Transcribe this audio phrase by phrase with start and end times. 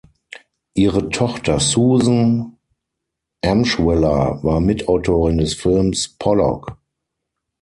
[0.73, 2.57] Ihre Tochter Susan
[3.41, 6.75] Emshwiller war Mitautorin des Films Pollock.